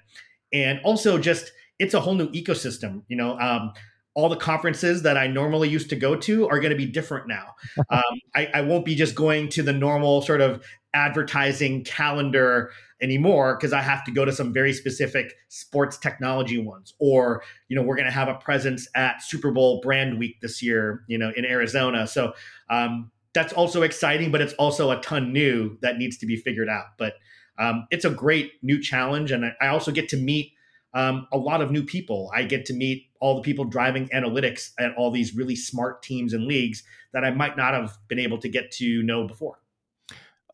and 0.53 0.81
also 0.85 1.19
just 1.19 1.53
it's 1.79 1.95
a 1.95 2.01
whole 2.01 2.15
new 2.15 2.29
ecosystem 2.31 3.03
you 3.09 3.17
know 3.17 3.39
um, 3.39 3.73
all 4.15 4.29
the 4.29 4.37
conferences 4.37 5.03
that 5.03 5.17
i 5.17 5.29
normally 5.29 5.69
used 5.69 5.89
to 5.89 5.97
go 5.97 6.17
to 6.17 6.49
are 6.49 6.59
going 6.59 6.71
to 6.71 6.77
be 6.77 6.87
different 6.87 7.29
now. 7.29 7.55
Um, 7.91 8.03
I, 8.35 8.49
I, 8.55 8.61
won't 8.63 8.85
be 8.85 8.95
just 8.95 9.15
going 9.15 9.49
to 9.51 9.63
the 9.63 9.73
normal 9.73 10.21
sort 10.21 10.41
of 10.41 10.63
advertising 10.93 11.85
calendar 11.85 12.71
anymore 13.01 13.57
because 13.57 13.73
i 13.73 13.81
have 13.81 14.05
to 14.05 14.11
go 14.11 14.25
to 14.25 14.33
some 14.33 14.53
very 14.53 14.73
specific 14.73 15.37
sports 15.49 15.97
technology 15.97 16.59
ones. 16.59 16.95
Or 16.99 17.43
you 17.69 17.77
know 17.77 17.83
we're 17.83 17.97
going 17.97 18.07
to 18.07 18.13
have 18.13 18.29
a 18.29 18.35
presence 18.35 18.89
at 18.95 19.23
super 19.23 19.53
bowl 19.53 19.81
brand 19.81 20.19
week 20.19 20.41
this 20.41 20.63
year 20.63 21.05
you 21.07 21.17
know 21.17 21.33
in 21.37 21.45
arizona. 21.45 22.07
So 22.07 22.33
um, 22.69 23.11
that's 23.33 23.53
also 23.53 23.83
exciting 23.83 24.33
but 24.33 24.41
it's 24.41 24.55
also 24.55 24.91
a 24.91 25.01
ton 25.01 25.33
new 25.33 25.79
that 25.83 25.97
needs 25.97 26.19
to 26.19 26.27
be 26.27 26.37
figured 26.37 26.69
out. 26.69 26.87
But 26.99 27.15
um, 27.59 27.87
it's 27.91 28.05
a 28.05 28.11
great 28.11 28.53
new 28.63 28.81
challenge. 28.81 29.33
And 29.33 29.45
I, 29.61 29.69
also 29.69 29.91
get 29.91 30.09
to 30.11 30.17
meet 30.17 30.53
um, 30.95 31.27
a 31.33 31.39
lot 31.39 31.61
of 31.61 31.71
new 31.71 31.83
people. 31.83 32.31
I 32.35 32.45
get 32.45 32.65
to 32.67 32.73
meet 32.73 33.07
all 33.21 33.37
the 33.37 33.43
people 33.43 33.65
driving 33.65 34.09
analytics 34.09 34.71
at 34.79 34.95
all 34.97 35.11
these 35.11 35.35
really 35.35 35.57
smart 35.57 36.03
teams 36.03 36.33
and 36.33 36.45
leagues 36.45 36.83
that 37.13 37.25
I 37.25 37.31
might 37.31 37.57
not 37.57 37.75
have 37.75 37.99
been 38.09 38.19
able 38.19 38.39
to 38.39 38.49
get 38.49 38.71
to 38.73 39.03
know 39.03 39.27
before. 39.27 39.59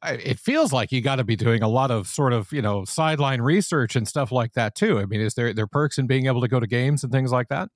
It 0.06 0.38
feels 0.38 0.70
like 0.70 0.92
you 0.92 1.00
got 1.00 1.16
to 1.16 1.24
be 1.24 1.36
doing 1.36 1.62
a 1.62 1.68
lot 1.68 1.90
of 1.90 2.06
sort 2.06 2.34
of 2.34 2.52
you 2.52 2.60
know 2.60 2.84
sideline 2.84 3.40
research 3.40 3.96
and 3.96 4.06
stuff 4.06 4.30
like 4.30 4.52
that 4.52 4.74
too. 4.74 4.98
I 4.98 5.06
mean, 5.06 5.22
is 5.22 5.32
there 5.32 5.54
there 5.54 5.66
perks 5.66 5.96
in 5.96 6.06
being 6.06 6.26
able 6.26 6.42
to 6.42 6.48
go 6.48 6.60
to 6.60 6.66
games 6.66 7.02
and 7.04 7.10
things 7.10 7.32
like 7.32 7.48
that? 7.48 7.70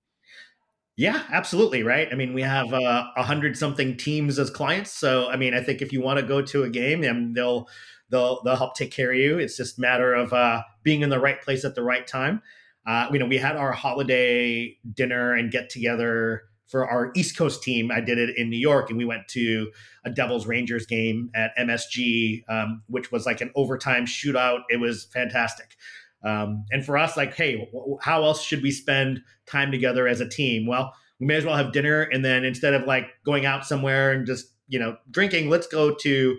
Yeah, 0.98 1.22
absolutely. 1.30 1.84
Right. 1.84 2.08
I 2.10 2.16
mean, 2.16 2.34
we 2.34 2.42
have 2.42 2.74
uh, 2.74 2.76
a 3.16 3.20
uh, 3.20 3.22
hundred 3.22 3.56
something 3.56 3.96
teams 3.96 4.36
as 4.36 4.50
clients. 4.50 4.90
So, 4.90 5.28
I 5.28 5.36
mean, 5.36 5.54
I 5.54 5.62
think 5.62 5.80
if 5.80 5.92
you 5.92 6.02
want 6.02 6.18
to 6.18 6.26
go 6.26 6.42
to 6.42 6.64
a 6.64 6.68
game, 6.68 7.04
and 7.04 7.36
they'll 7.36 7.68
they'll 8.10 8.42
they'll 8.42 8.56
help 8.56 8.74
take 8.74 8.90
care 8.90 9.12
of 9.12 9.16
you. 9.16 9.38
It's 9.38 9.56
just 9.56 9.78
a 9.78 9.80
matter 9.80 10.12
of 10.12 10.32
uh, 10.32 10.62
being 10.82 11.02
in 11.02 11.08
the 11.08 11.20
right 11.20 11.40
place 11.40 11.64
at 11.64 11.76
the 11.76 11.84
right 11.84 12.04
time. 12.04 12.42
Uh, 12.84 13.06
you 13.12 13.20
know, 13.20 13.26
we 13.26 13.38
had 13.38 13.54
our 13.54 13.70
holiday 13.70 14.76
dinner 14.92 15.34
and 15.34 15.52
get 15.52 15.70
together 15.70 16.42
for 16.66 16.90
our 16.90 17.12
East 17.14 17.38
Coast 17.38 17.62
team. 17.62 17.92
I 17.92 18.00
did 18.00 18.18
it 18.18 18.36
in 18.36 18.50
New 18.50 18.58
York, 18.58 18.90
and 18.90 18.98
we 18.98 19.04
went 19.04 19.28
to 19.28 19.70
a 20.04 20.10
Devils 20.10 20.48
Rangers 20.48 20.84
game 20.84 21.30
at 21.32 21.56
MSG, 21.56 22.42
um, 22.48 22.82
which 22.88 23.12
was 23.12 23.24
like 23.24 23.40
an 23.40 23.52
overtime 23.54 24.04
shootout. 24.04 24.62
It 24.68 24.80
was 24.80 25.04
fantastic. 25.12 25.76
Um, 26.24 26.64
and 26.70 26.84
for 26.84 26.98
us, 26.98 27.16
like, 27.16 27.34
hey, 27.34 27.70
how 28.00 28.24
else 28.24 28.42
should 28.42 28.62
we 28.62 28.70
spend 28.70 29.22
time 29.46 29.70
together 29.70 30.08
as 30.08 30.20
a 30.20 30.28
team? 30.28 30.66
Well, 30.66 30.92
we 31.20 31.26
may 31.26 31.36
as 31.36 31.44
well 31.44 31.56
have 31.56 31.72
dinner, 31.72 32.02
and 32.02 32.24
then 32.24 32.44
instead 32.44 32.74
of 32.74 32.86
like 32.86 33.06
going 33.24 33.46
out 33.46 33.66
somewhere 33.66 34.12
and 34.12 34.26
just 34.26 34.46
you 34.68 34.78
know 34.78 34.96
drinking, 35.10 35.48
let's 35.48 35.66
go 35.66 35.94
to 35.94 36.38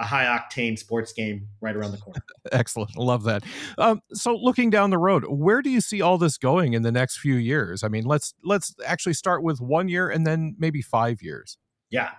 a 0.00 0.04
high 0.04 0.24
octane 0.24 0.78
sports 0.78 1.12
game 1.12 1.46
right 1.60 1.76
around 1.76 1.92
the 1.92 1.98
corner. 1.98 2.20
Excellent. 2.52 2.96
Love 2.96 3.24
that. 3.24 3.44
Um, 3.76 4.00
so 4.14 4.34
looking 4.34 4.70
down 4.70 4.90
the 4.90 4.98
road, 4.98 5.26
where 5.28 5.60
do 5.60 5.68
you 5.68 5.80
see 5.80 6.00
all 6.00 6.16
this 6.16 6.38
going 6.38 6.72
in 6.72 6.82
the 6.82 6.90
next 6.90 7.18
few 7.18 7.34
years? 7.34 7.84
I 7.84 7.88
mean, 7.88 8.04
let's 8.04 8.34
let's 8.42 8.74
actually 8.84 9.14
start 9.14 9.42
with 9.42 9.60
one 9.60 9.88
year 9.88 10.08
and 10.08 10.26
then 10.26 10.56
maybe 10.58 10.80
five 10.80 11.20
years. 11.22 11.58
Yeah. 11.90 12.10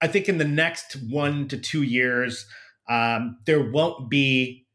I 0.00 0.08
think 0.08 0.28
in 0.28 0.38
the 0.38 0.44
next 0.44 0.96
one 1.08 1.48
to 1.48 1.58
two 1.58 1.82
years, 1.82 2.46
um, 2.88 3.38
there 3.46 3.62
won't 3.62 4.08
be 4.08 4.66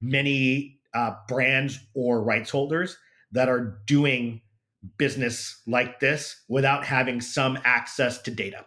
many 0.00 0.79
uh, 0.94 1.12
brands 1.28 1.78
or 1.94 2.22
rights 2.22 2.50
holders 2.50 2.96
that 3.32 3.48
are 3.48 3.78
doing 3.86 4.40
business 4.96 5.60
like 5.66 6.00
this 6.00 6.42
without 6.48 6.84
having 6.84 7.20
some 7.20 7.58
access 7.64 8.20
to 8.22 8.30
data. 8.30 8.64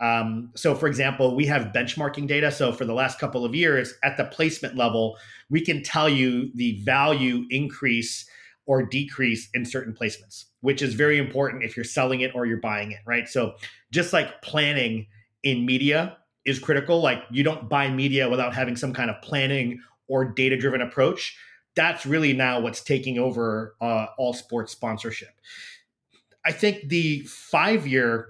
Um, 0.00 0.50
so, 0.56 0.74
for 0.74 0.88
example, 0.88 1.36
we 1.36 1.46
have 1.46 1.72
benchmarking 1.72 2.26
data. 2.26 2.50
So, 2.50 2.72
for 2.72 2.84
the 2.84 2.92
last 2.92 3.20
couple 3.20 3.44
of 3.44 3.54
years, 3.54 3.94
at 4.02 4.16
the 4.16 4.24
placement 4.24 4.76
level, 4.76 5.16
we 5.48 5.60
can 5.60 5.82
tell 5.82 6.08
you 6.08 6.50
the 6.56 6.82
value 6.82 7.44
increase 7.50 8.28
or 8.66 8.82
decrease 8.82 9.48
in 9.54 9.64
certain 9.64 9.94
placements, 9.94 10.46
which 10.60 10.82
is 10.82 10.94
very 10.94 11.18
important 11.18 11.62
if 11.62 11.76
you're 11.76 11.84
selling 11.84 12.20
it 12.20 12.32
or 12.34 12.46
you're 12.46 12.60
buying 12.60 12.90
it, 12.90 12.98
right? 13.06 13.28
So, 13.28 13.54
just 13.92 14.12
like 14.12 14.42
planning 14.42 15.06
in 15.44 15.64
media 15.64 16.16
is 16.44 16.58
critical, 16.58 17.00
like 17.00 17.22
you 17.30 17.44
don't 17.44 17.68
buy 17.68 17.88
media 17.88 18.28
without 18.28 18.54
having 18.54 18.74
some 18.74 18.92
kind 18.92 19.08
of 19.08 19.22
planning 19.22 19.80
or 20.08 20.24
data 20.24 20.56
driven 20.56 20.82
approach. 20.82 21.36
That's 21.74 22.04
really 22.04 22.32
now 22.32 22.60
what's 22.60 22.82
taking 22.82 23.18
over 23.18 23.74
uh, 23.80 24.06
all 24.18 24.32
sports 24.32 24.72
sponsorship. 24.72 25.30
I 26.44 26.52
think 26.52 26.88
the 26.88 27.20
five 27.22 27.86
year 27.86 28.28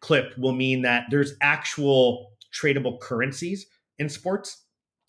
clip 0.00 0.36
will 0.38 0.52
mean 0.52 0.82
that 0.82 1.04
there's 1.10 1.34
actual 1.42 2.32
tradable 2.52 2.98
currencies 3.00 3.66
in 3.98 4.08
sports 4.08 4.64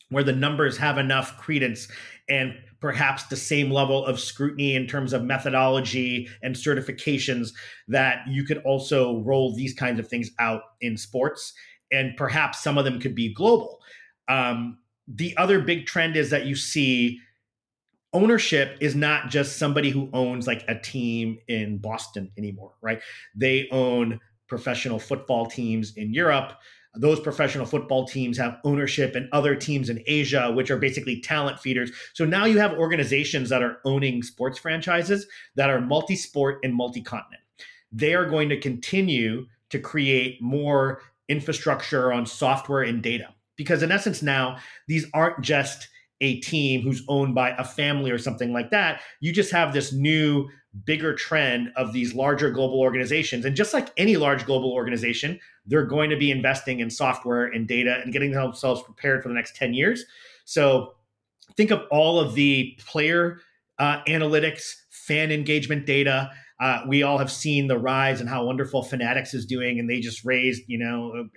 where 0.10 0.24
the 0.24 0.34
numbers 0.34 0.78
have 0.78 0.98
enough 0.98 1.38
credence 1.38 1.88
and 2.28 2.54
perhaps 2.82 3.24
the 3.24 3.38
same 3.38 3.72
level 3.72 4.06
of 4.06 4.20
scrutiny 4.20 4.75
in 4.75 4.86
terms 4.86 5.13
of 5.13 5.24
methodology 5.24 6.28
and 6.44 6.56
certifications 6.56 7.54
that 7.88 8.20
you 8.28 8.44
could 8.44 8.58
also 8.60 9.20
roll 9.22 9.56
these 9.56 9.74
kinds 9.74 10.00
of 10.00 10.08
things 10.08 10.30
out 10.40 10.62
in 10.82 10.98
sports 10.98 11.54
and 11.92 12.16
perhaps 12.18 12.62
some 12.62 12.78
of 12.78 12.84
them 12.84 13.00
could 13.00 13.16
be 13.16 13.34
global 13.34 13.80
um, 14.28 14.78
the 15.08 15.36
other 15.38 15.62
big 15.62 15.86
trend 15.86 16.16
is 16.16 16.30
that 16.30 16.46
you 16.46 16.56
see 16.56 17.20
ownership 18.13 18.77
is 18.82 18.96
not 18.96 19.30
just 19.30 19.58
somebody 19.58 19.89
who 19.89 20.10
owns 20.13 20.48
like 20.48 20.63
a 20.68 20.80
team 20.80 21.38
in 21.48 21.77
boston 21.77 22.32
anymore 22.38 22.74
right 22.82 23.01
they 23.36 23.68
own 23.72 24.20
professional 24.51 25.00
football 25.00 25.46
teams 25.46 25.96
in 25.96 26.13
Europe. 26.13 26.51
Those 26.94 27.22
professional 27.22 27.65
football 27.65 28.06
teams 28.06 28.38
have 28.38 28.60
ownership 28.65 29.15
in 29.15 29.30
other 29.32 29.56
teams 29.56 29.89
in 29.89 30.03
Asia, 30.08 30.51
which 30.51 30.70
are 30.70 30.77
basically 30.77 31.22
talent 31.22 31.58
feeders. 31.58 31.89
So 32.13 32.25
now 32.25 32.44
you 32.44 32.60
have 32.60 32.74
organizations 32.74 33.48
that 33.48 33.63
are 33.63 33.77
owning 33.86 34.22
sports 34.22 34.60
franchises 34.60 35.25
that 35.56 35.70
are 35.70 35.80
multi 35.80 36.18
sport 36.18 36.60
and 36.65 36.75
multi 36.75 37.01
continent. 37.01 37.41
They 37.94 38.13
are 38.13 38.25
going 38.25 38.50
to 38.50 38.60
continue 38.60 39.48
to 39.70 39.80
create 39.80 40.41
more 40.41 41.01
infrastructure 41.30 42.12
on 42.12 42.25
software 42.25 42.84
and 42.84 43.01
data. 43.01 43.34
Because 43.56 43.84
in 43.84 43.91
essence, 43.94 44.22
now 44.22 44.58
these 44.89 45.06
aren't 45.13 45.39
just 45.39 45.88
a 46.22 46.40
team 46.40 46.82
who's 46.82 47.04
owned 47.08 47.36
by 47.36 47.50
a 47.51 47.63
family 47.63 48.12
or 48.12 48.18
something 48.18 48.54
like 48.54 48.70
that. 48.70 49.01
You 49.20 49.34
just 49.34 49.51
have 49.51 49.74
this 49.74 49.92
new 49.92 50.48
bigger 50.86 51.13
trend 51.13 51.72
of 51.75 51.92
these 51.92 52.13
larger 52.13 52.50
global 52.50 52.80
organizations. 52.80 53.44
And 53.44 53.56
just 53.56 53.74
like 53.74 53.90
any 53.98 54.16
large 54.16 54.46
global 54.46 54.72
organization, 54.72 55.40
they're 55.66 55.86
going 55.86 56.10
to 56.10 56.16
be 56.16 56.32
investing 56.32 56.80
in 56.80 56.90
software 56.90 57.46
and 57.46 57.68
data 57.68 58.00
and 58.04 58.13
getting 58.13 58.32
themselves 58.32 58.82
prepared 58.82 59.22
for 59.22 59.30
the 59.30 59.36
next 59.36 59.56
10 59.56 59.74
years. 59.74 60.06
So 60.46 60.94
think 61.58 61.72
of 61.72 61.82
all 61.92 62.20
of 62.20 62.36
the 62.36 62.78
player 62.80 63.42
uh, 63.80 64.01
analytics, 64.08 64.75
fan 64.90 65.32
engagement 65.32 65.86
data. 65.86 66.32
Uh, 66.62 66.84
we 66.88 67.01
all 67.01 67.18
have 67.18 67.32
seen 67.32 67.68
the 67.68 67.77
rise 67.77 68.22
and 68.22 68.30
how 68.30 68.46
wonderful 68.46 68.84
Fanatics 68.84 69.34
is 69.34 69.48
doing, 69.48 69.80
and 69.80 69.89
they 69.89 70.00
just 70.00 70.24
raised, 70.24 70.62
you 70.68 70.77
know, 70.77 71.27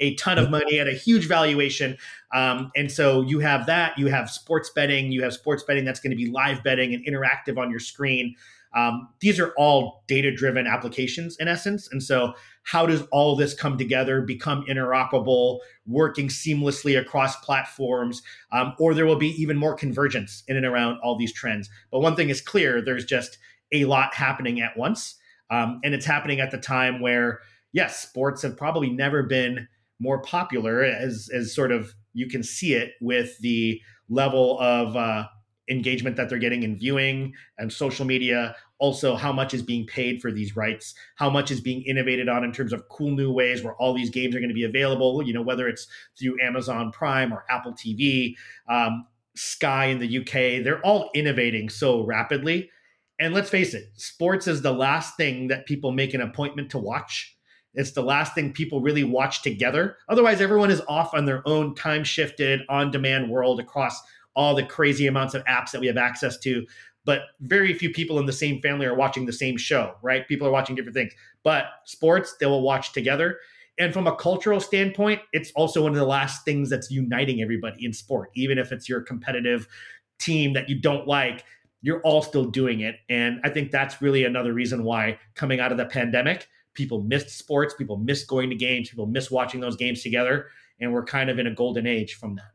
a 0.00 0.14
ton 0.14 0.38
of 0.38 0.50
money 0.50 0.78
at 0.78 0.86
a 0.86 0.92
huge 0.92 1.26
valuation. 1.26 1.96
Um, 2.32 2.70
and 2.76 2.90
so 2.90 3.22
you 3.22 3.40
have 3.40 3.66
that. 3.66 3.98
You 3.98 4.06
have 4.06 4.30
sports 4.30 4.70
betting. 4.70 5.10
You 5.10 5.24
have 5.24 5.34
sports 5.34 5.64
betting 5.64 5.84
that's 5.84 5.98
going 5.98 6.12
to 6.12 6.16
be 6.16 6.30
live 6.30 6.62
betting 6.62 6.94
and 6.94 7.04
interactive 7.04 7.58
on 7.58 7.70
your 7.70 7.80
screen. 7.80 8.36
Um, 8.74 9.08
these 9.20 9.38
are 9.38 9.52
all 9.56 10.04
data 10.06 10.34
driven 10.34 10.66
applications 10.66 11.36
in 11.38 11.48
essence. 11.48 11.88
And 11.90 12.02
so, 12.02 12.34
how 12.62 12.86
does 12.86 13.02
all 13.10 13.34
this 13.34 13.54
come 13.54 13.76
together, 13.76 14.22
become 14.22 14.64
interoperable, 14.66 15.58
working 15.84 16.28
seamlessly 16.28 16.98
across 16.98 17.34
platforms? 17.44 18.22
Um, 18.52 18.74
or 18.78 18.94
there 18.94 19.06
will 19.06 19.16
be 19.16 19.30
even 19.42 19.56
more 19.56 19.74
convergence 19.74 20.44
in 20.46 20.56
and 20.56 20.64
around 20.64 20.98
all 21.02 21.18
these 21.18 21.32
trends. 21.32 21.68
But 21.90 22.00
one 22.00 22.14
thing 22.14 22.30
is 22.30 22.40
clear 22.40 22.80
there's 22.80 23.04
just 23.04 23.38
a 23.72 23.84
lot 23.84 24.14
happening 24.14 24.60
at 24.60 24.76
once. 24.76 25.16
Um, 25.50 25.80
and 25.84 25.94
it's 25.94 26.06
happening 26.06 26.40
at 26.40 26.50
the 26.50 26.58
time 26.58 27.00
where, 27.00 27.40
yes, 27.72 28.00
sports 28.00 28.42
have 28.42 28.56
probably 28.56 28.90
never 28.90 29.22
been 29.22 29.68
more 29.98 30.22
popular 30.22 30.82
as, 30.82 31.28
as 31.32 31.54
sort 31.54 31.70
of 31.70 31.94
you 32.14 32.28
can 32.28 32.42
see 32.42 32.74
it 32.74 32.92
with 33.00 33.38
the 33.38 33.80
level 34.08 34.58
of 34.60 34.96
uh, 34.96 35.26
engagement 35.70 36.16
that 36.16 36.28
they're 36.28 36.38
getting 36.38 36.62
in 36.62 36.78
viewing 36.78 37.32
and 37.58 37.72
social 37.72 38.04
media. 38.04 38.54
Also 38.78 39.14
how 39.14 39.32
much 39.32 39.54
is 39.54 39.62
being 39.62 39.86
paid 39.86 40.20
for 40.20 40.32
these 40.32 40.56
rights? 40.56 40.94
How 41.16 41.30
much 41.30 41.50
is 41.50 41.60
being 41.60 41.82
innovated 41.82 42.28
on 42.28 42.44
in 42.44 42.52
terms 42.52 42.72
of 42.72 42.88
cool 42.88 43.10
new 43.10 43.32
ways 43.32 43.62
where 43.62 43.74
all 43.74 43.94
these 43.94 44.10
games 44.10 44.34
are 44.34 44.40
going 44.40 44.48
to 44.48 44.54
be 44.54 44.64
available 44.64 45.22
you 45.22 45.32
know 45.32 45.42
whether 45.42 45.68
it's 45.68 45.86
through 46.18 46.36
amazon 46.42 46.90
prime 46.90 47.32
or 47.32 47.44
apple 47.48 47.72
tv 47.72 48.34
um, 48.68 49.06
sky 49.34 49.86
in 49.86 49.98
the 49.98 50.18
uk 50.18 50.32
they're 50.64 50.84
all 50.84 51.10
innovating 51.14 51.68
so 51.68 52.04
rapidly 52.04 52.70
and 53.22 53.32
let's 53.32 53.50
face 53.50 53.72
it 53.72 53.92
sports 53.94 54.48
is 54.48 54.62
the 54.62 54.72
last 54.72 55.16
thing 55.16 55.46
that 55.46 55.64
people 55.64 55.92
make 55.92 56.12
an 56.12 56.20
appointment 56.20 56.68
to 56.70 56.78
watch. 56.78 57.36
It's 57.74 57.92
the 57.92 58.02
last 58.02 58.34
thing 58.34 58.52
people 58.52 58.82
really 58.82 59.04
watch 59.04 59.42
together. 59.42 59.96
Otherwise 60.08 60.40
everyone 60.40 60.72
is 60.72 60.82
off 60.88 61.14
on 61.14 61.24
their 61.24 61.46
own 61.46 61.76
time 61.76 62.02
shifted 62.02 62.62
on 62.68 62.90
demand 62.90 63.30
world 63.30 63.60
across 63.60 64.02
all 64.34 64.56
the 64.56 64.64
crazy 64.64 65.06
amounts 65.06 65.34
of 65.34 65.44
apps 65.44 65.70
that 65.70 65.80
we 65.80 65.86
have 65.86 65.96
access 65.96 66.36
to. 66.38 66.66
But 67.04 67.20
very 67.40 67.72
few 67.74 67.90
people 67.90 68.18
in 68.18 68.26
the 68.26 68.32
same 68.32 68.60
family 68.60 68.86
are 68.86 68.94
watching 68.94 69.24
the 69.24 69.32
same 69.32 69.56
show 69.56 69.94
right? 70.02 70.26
People 70.26 70.48
are 70.48 70.52
watching 70.52 70.74
different 70.74 70.96
things. 70.96 71.12
But 71.44 71.66
sports 71.84 72.34
they 72.40 72.46
will 72.46 72.62
watch 72.62 72.92
together. 72.92 73.38
And 73.78 73.92
from 73.92 74.08
a 74.08 74.16
cultural 74.16 74.58
standpoint 74.58 75.20
it's 75.32 75.52
also 75.52 75.82
one 75.82 75.92
of 75.92 75.98
the 75.98 76.04
last 76.04 76.44
things 76.44 76.68
that's 76.68 76.90
uniting 76.90 77.40
everybody 77.40 77.84
in 77.84 77.92
sport 77.92 78.30
even 78.34 78.58
if 78.58 78.72
it's 78.72 78.88
your 78.88 79.00
competitive 79.00 79.68
team 80.18 80.54
that 80.54 80.68
you 80.68 80.80
don't 80.80 81.06
like 81.06 81.44
you're 81.82 82.00
all 82.02 82.22
still 82.22 82.44
doing 82.44 82.80
it. 82.80 82.96
And 83.08 83.40
i 83.44 83.48
think 83.48 83.70
that's 83.70 84.00
really 84.00 84.24
another 84.24 84.54
reason 84.54 84.84
why 84.84 85.18
coming 85.34 85.60
out 85.60 85.72
of 85.72 85.78
the 85.78 85.86
pandemic 85.86 86.48
people 86.74 87.02
missed 87.02 87.30
sports 87.30 87.74
people 87.74 87.96
missed 87.98 88.26
going 88.28 88.48
to 88.48 88.56
games 88.56 88.88
people 88.88 89.06
missed 89.06 89.30
watching 89.30 89.60
those 89.60 89.76
games 89.76 90.02
together. 90.02 90.48
And 90.80 90.92
we're 90.92 91.04
kind 91.04 91.30
of 91.30 91.38
in 91.38 91.46
a 91.46 91.54
golden 91.54 91.86
age 91.86 92.14
from 92.14 92.34
that 92.36 92.52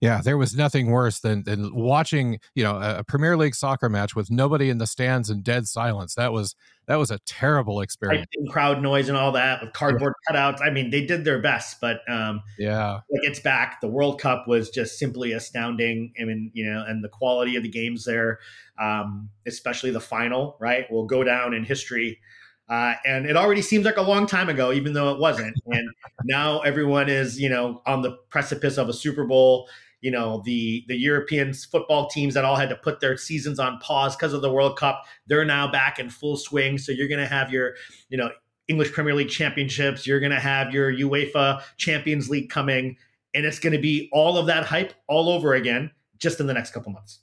yeah, 0.00 0.20
there 0.22 0.36
was 0.36 0.54
nothing 0.54 0.90
worse 0.90 1.20
than, 1.20 1.44
than 1.44 1.74
watching, 1.74 2.38
you 2.54 2.64
know, 2.64 2.78
a, 2.80 3.04
Premier 3.04 3.36
League 3.36 3.54
soccer 3.54 3.88
match 3.88 4.16
with 4.16 4.30
nobody 4.30 4.70
in 4.70 4.78
the 4.78 4.86
stands 4.86 5.30
and 5.30 5.44
dead 5.44 5.66
silence. 5.66 6.14
That 6.14 6.32
was 6.32 6.54
that 6.86 6.96
was 6.96 7.10
a 7.10 7.18
terrible 7.20 7.80
experience. 7.80 8.26
Crowd 8.50 8.82
noise 8.82 9.08
and 9.08 9.16
all 9.16 9.32
that 9.32 9.62
with 9.62 9.72
cardboard 9.72 10.12
cutouts. 10.28 10.60
I 10.62 10.70
mean, 10.70 10.90
they 10.90 11.06
did 11.06 11.24
their 11.24 11.40
best, 11.40 11.80
but 11.80 12.00
um, 12.08 12.42
yeah, 12.58 13.00
it 13.08 13.22
gets 13.22 13.40
back. 13.40 13.80
The 13.80 13.88
World 13.88 14.20
Cup 14.20 14.46
was 14.46 14.70
just 14.70 14.98
simply 14.98 15.32
astounding. 15.32 16.12
I 16.20 16.24
mean, 16.24 16.50
you 16.52 16.70
know, 16.70 16.84
and 16.86 17.02
the 17.02 17.08
quality 17.08 17.56
of 17.56 17.62
the 17.62 17.70
games 17.70 18.04
there, 18.04 18.38
um, 18.78 19.30
especially 19.46 19.90
the 19.90 20.00
final, 20.00 20.56
right, 20.60 20.90
will 20.90 21.06
go 21.06 21.24
down 21.24 21.54
in 21.54 21.64
history. 21.64 22.20
Uh, 22.68 22.94
and 23.04 23.26
it 23.26 23.36
already 23.36 23.60
seems 23.60 23.84
like 23.84 23.98
a 23.98 24.02
long 24.02 24.26
time 24.26 24.48
ago, 24.48 24.72
even 24.72 24.92
though 24.92 25.10
it 25.10 25.18
wasn't. 25.18 25.54
And 25.66 25.88
now 26.24 26.60
everyone 26.60 27.08
is, 27.08 27.38
you 27.38 27.48
know, 27.48 27.82
on 27.86 28.02
the 28.02 28.16
precipice 28.30 28.78
of 28.78 28.88
a 28.88 28.92
Super 28.92 29.24
Bowl. 29.24 29.68
You 30.00 30.10
know, 30.10 30.42
the 30.44 30.84
the 30.88 30.96
European 30.96 31.54
football 31.54 32.08
teams 32.08 32.34
that 32.34 32.44
all 32.44 32.56
had 32.56 32.68
to 32.68 32.76
put 32.76 33.00
their 33.00 33.16
seasons 33.16 33.58
on 33.58 33.78
pause 33.78 34.14
because 34.14 34.32
of 34.34 34.42
the 34.42 34.52
World 34.52 34.78
Cup, 34.78 35.04
they're 35.26 35.44
now 35.44 35.70
back 35.70 35.98
in 35.98 36.10
full 36.10 36.36
swing. 36.36 36.76
So 36.78 36.92
you're 36.92 37.08
going 37.08 37.20
to 37.20 37.26
have 37.26 37.50
your, 37.50 37.74
you 38.10 38.18
know, 38.18 38.30
English 38.68 38.92
Premier 38.92 39.14
League 39.14 39.30
championships. 39.30 40.06
You're 40.06 40.20
going 40.20 40.32
to 40.32 40.40
have 40.40 40.72
your 40.72 40.92
UEFA 40.92 41.62
Champions 41.78 42.28
League 42.28 42.50
coming, 42.50 42.96
and 43.34 43.46
it's 43.46 43.58
going 43.58 43.72
to 43.72 43.78
be 43.78 44.08
all 44.12 44.36
of 44.36 44.46
that 44.46 44.64
hype 44.64 44.92
all 45.08 45.30
over 45.30 45.54
again 45.54 45.90
just 46.18 46.38
in 46.38 46.46
the 46.46 46.54
next 46.54 46.72
couple 46.72 46.92
months. 46.92 47.20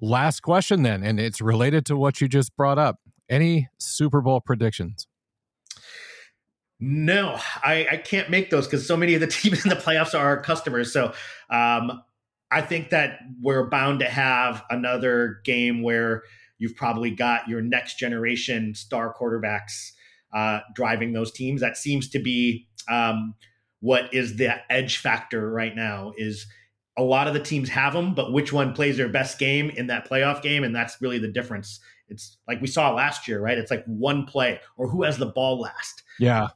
Last 0.00 0.40
question, 0.40 0.82
then, 0.82 1.02
and 1.02 1.18
it's 1.18 1.40
related 1.40 1.86
to 1.86 1.96
what 1.96 2.20
you 2.20 2.28
just 2.28 2.54
brought 2.56 2.78
up. 2.78 2.98
Any 3.28 3.68
Super 3.78 4.20
Bowl 4.20 4.40
predictions? 4.40 5.06
No, 6.78 7.38
I, 7.62 7.86
I 7.92 7.96
can't 7.96 8.28
make 8.30 8.50
those 8.50 8.66
because 8.66 8.86
so 8.86 8.96
many 8.96 9.14
of 9.14 9.20
the 9.20 9.26
teams 9.28 9.64
in 9.64 9.70
the 9.70 9.76
playoffs 9.76 10.14
are 10.14 10.24
our 10.24 10.40
customers. 10.40 10.92
So 10.92 11.12
um, 11.50 12.02
I 12.50 12.60
think 12.60 12.90
that 12.90 13.20
we're 13.40 13.68
bound 13.68 14.00
to 14.00 14.06
have 14.06 14.62
another 14.70 15.40
game 15.44 15.82
where 15.82 16.22
you've 16.58 16.76
probably 16.76 17.10
got 17.10 17.48
your 17.48 17.62
next 17.62 17.98
generation 17.98 18.74
star 18.74 19.14
quarterbacks 19.14 19.92
uh, 20.34 20.60
driving 20.74 21.12
those 21.12 21.32
teams. 21.32 21.60
That 21.60 21.76
seems 21.76 22.08
to 22.10 22.18
be 22.18 22.68
um, 22.88 23.34
what 23.80 24.12
is 24.12 24.36
the 24.36 24.54
edge 24.70 24.98
factor 24.98 25.50
right 25.50 25.74
now. 25.74 26.12
Is 26.16 26.46
a 26.98 27.02
lot 27.02 27.26
of 27.26 27.34
the 27.34 27.40
teams 27.40 27.68
have 27.70 27.92
them, 27.92 28.14
but 28.14 28.32
which 28.32 28.52
one 28.52 28.72
plays 28.72 28.96
their 28.96 29.08
best 29.08 29.38
game 29.38 29.70
in 29.70 29.88
that 29.88 30.08
playoff 30.08 30.42
game, 30.42 30.64
and 30.64 30.74
that's 30.74 31.00
really 31.00 31.18
the 31.18 31.28
difference 31.28 31.80
it's 32.08 32.38
like 32.46 32.60
we 32.60 32.66
saw 32.66 32.92
last 32.94 33.26
year, 33.26 33.40
right? 33.40 33.58
It's 33.58 33.70
like 33.70 33.84
one 33.86 34.24
play 34.26 34.60
or 34.76 34.88
who 34.88 35.02
has 35.02 35.18
the 35.18 35.26
ball 35.26 35.60
last. 35.60 36.02
Yeah. 36.18 36.48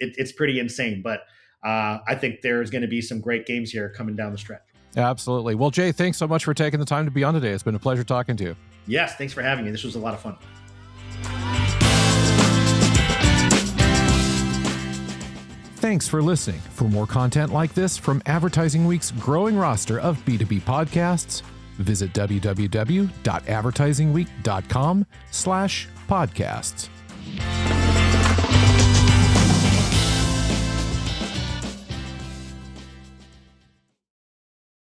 It, 0.00 0.14
it's 0.16 0.32
pretty 0.32 0.60
insane. 0.60 1.02
But 1.02 1.20
uh, 1.64 1.98
I 2.06 2.14
think 2.14 2.42
there's 2.42 2.70
going 2.70 2.82
to 2.82 2.88
be 2.88 3.00
some 3.00 3.20
great 3.20 3.46
games 3.46 3.70
here 3.70 3.88
coming 3.90 4.16
down 4.16 4.32
the 4.32 4.38
stretch. 4.38 4.62
Absolutely. 4.96 5.54
Well, 5.54 5.70
Jay, 5.70 5.92
thanks 5.92 6.18
so 6.18 6.26
much 6.26 6.44
for 6.44 6.54
taking 6.54 6.80
the 6.80 6.86
time 6.86 7.04
to 7.04 7.10
be 7.10 7.24
on 7.24 7.34
today. 7.34 7.50
It's 7.50 7.62
been 7.62 7.74
a 7.74 7.78
pleasure 7.78 8.04
talking 8.04 8.36
to 8.36 8.44
you. 8.44 8.56
Yes, 8.86 9.16
thanks 9.16 9.32
for 9.32 9.42
having 9.42 9.64
me. 9.64 9.70
This 9.70 9.84
was 9.84 9.94
a 9.94 9.98
lot 9.98 10.14
of 10.14 10.20
fun. 10.20 10.36
Thanks 15.76 16.08
for 16.08 16.20
listening. 16.22 16.60
For 16.74 16.84
more 16.84 17.06
content 17.06 17.52
like 17.52 17.72
this 17.74 17.96
from 17.96 18.20
Advertising 18.26 18.86
Week's 18.86 19.12
growing 19.12 19.56
roster 19.56 20.00
of 20.00 20.18
B2B 20.24 20.62
podcasts, 20.62 21.42
visit 21.78 22.12
www.advertisingweek.com 22.12 25.06
slash 25.30 25.88
podcasts. 26.08 26.88